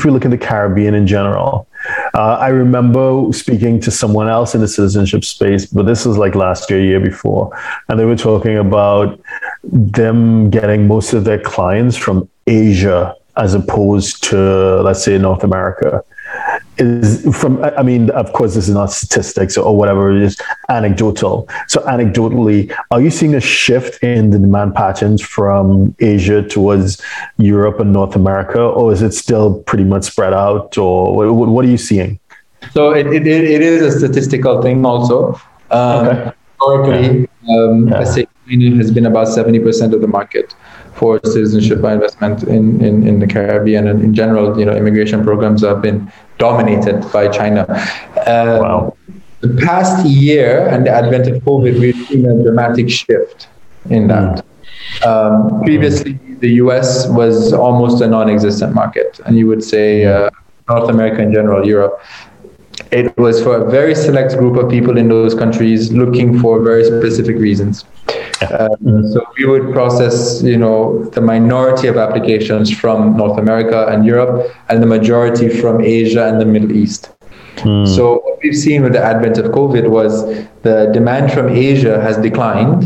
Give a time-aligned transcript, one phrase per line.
[0.00, 1.66] if we look at the Caribbean in general,
[2.14, 6.36] uh, I remember speaking to someone else in the citizenship space, but this was like
[6.36, 7.50] last year, year before,
[7.88, 9.20] and they were talking about
[9.64, 16.04] them getting most of their clients from Asia as opposed to, let's say, North America
[16.78, 20.36] is from i mean of course this is not statistics or whatever it is
[20.68, 27.02] anecdotal so anecdotally are you seeing a shift in the demand patterns from asia towards
[27.38, 31.64] europe and north america or is it still pretty much spread out or what, what
[31.64, 32.18] are you seeing
[32.72, 36.32] so it, it, it is a statistical thing also um, okay.
[36.58, 37.28] historically.
[37.48, 38.04] Um, yeah.
[38.04, 40.54] say has been about 70% of the market
[40.94, 45.22] for citizenship by investment in, in, in the Caribbean and in general, you know, immigration
[45.22, 47.66] programs have been dominated by China.
[48.16, 48.96] Uh, wow.
[49.40, 53.48] The past year and the advent of COVID, we've seen a dramatic shift
[53.90, 54.44] in that.
[54.44, 55.06] Mm.
[55.06, 60.30] Um, previously, the US was almost a non existent market, and you would say uh,
[60.68, 62.02] North America in general, Europe.
[62.90, 66.84] It was for a very select group of people in those countries looking for very
[66.84, 67.84] specific reasons.
[68.40, 68.68] Uh,
[69.12, 74.50] so we would process, you know, the minority of applications from North America and Europe,
[74.68, 77.10] and the majority from Asia and the Middle East.
[77.56, 77.86] Mm.
[77.96, 80.24] So what we've seen with the advent of COVID was
[80.62, 82.84] the demand from Asia has declined.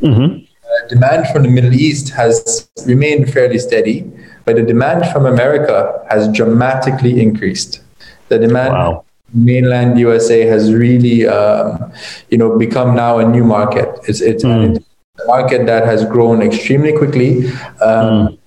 [0.00, 0.44] Mm-hmm.
[0.44, 4.10] Uh, demand from the Middle East has remained fairly steady,
[4.44, 7.80] but the demand from America has dramatically increased.
[8.28, 11.92] The demand wow mainland USA has really, um,
[12.30, 13.88] you know, become now a new market.
[14.08, 14.76] It's it's mm.
[14.76, 17.48] a market that has grown extremely quickly.
[17.80, 18.38] Um, mm.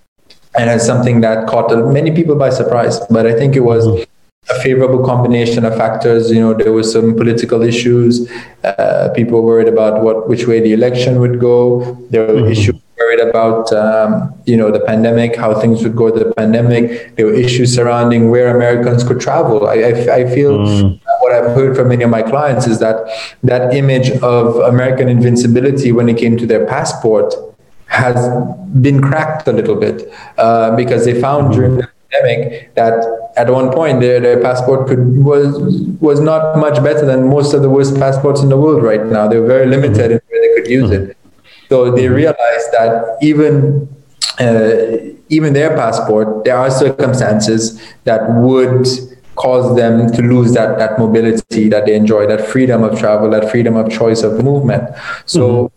[0.57, 2.99] And it's something that caught many people by surprise.
[3.11, 4.05] But I think it was mm.
[4.49, 6.31] a favorable combination of factors.
[6.31, 8.29] You know, there were some political issues.
[8.63, 11.97] Uh, people worried about what which way the election would go.
[12.09, 12.51] There were mm-hmm.
[12.51, 12.78] issues
[13.09, 17.15] worried about um, you know the pandemic, how things would go with the pandemic.
[17.15, 19.67] There were issues surrounding where Americans could travel.
[19.67, 20.99] I, I, I feel mm.
[21.21, 22.97] what I've heard from many of my clients is that
[23.43, 27.33] that image of American invincibility when it came to their passport
[27.87, 28.17] has
[28.81, 31.53] been cracked a little bit uh, because they found mm.
[31.53, 32.95] during the pandemic that
[33.35, 35.47] at one point their, their passport could was
[36.07, 39.27] was not much better than most of the worst passports in the world right now.
[39.27, 41.18] They were very limited in where they could use it.
[41.69, 43.87] So they realized that even
[44.39, 48.87] uh, even their passport, there are circumstances that would
[49.35, 53.51] cause them to lose that that mobility that they enjoy, that freedom of travel, that
[53.51, 54.83] freedom of choice of movement.
[55.25, 55.41] So.
[55.41, 55.75] Mm-hmm.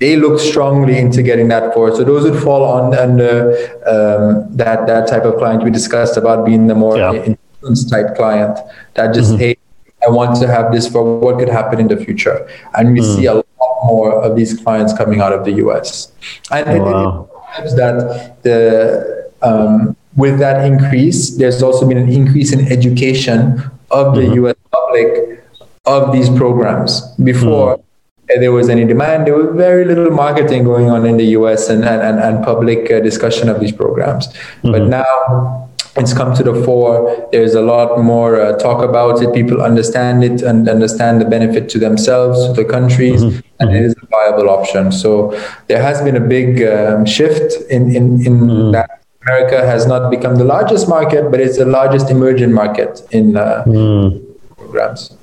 [0.00, 1.94] They look strongly into getting that forward.
[1.94, 3.52] So those would fall on under
[3.86, 7.12] um, that that type of client we discussed about being the more yeah.
[7.12, 8.58] insurance type client
[8.94, 9.38] that just mm-hmm.
[9.38, 9.56] hey,
[10.04, 12.46] I want to have this for what could happen in the future,
[12.76, 13.16] and we mm.
[13.16, 13.43] see a
[13.84, 16.12] more of these clients coming out of the US.
[16.50, 17.30] And oh, wow.
[17.58, 23.62] it, it that the um, with that increase, there's also been an increase in education
[23.90, 24.46] of the mm-hmm.
[24.46, 25.44] US public
[25.86, 27.02] of these programs.
[27.16, 28.40] Before mm.
[28.40, 31.84] there was any demand, there was very little marketing going on in the US and,
[31.84, 34.28] and, and public uh, discussion of these programs.
[34.28, 34.72] Mm-hmm.
[34.72, 37.28] But now it's come to the fore.
[37.30, 39.32] There's a lot more uh, talk about it.
[39.32, 43.40] People understand it and understand the benefit to themselves, to the countries, mm-hmm.
[43.60, 44.90] and it is a viable option.
[44.92, 45.30] So
[45.68, 48.72] there has been a big um, shift in in, in mm-hmm.
[48.72, 49.00] that.
[49.26, 53.64] America has not become the largest market, but it's the largest emerging market in uh,
[53.66, 54.22] mm.
[54.58, 55.16] programs.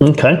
[0.00, 0.40] Okay.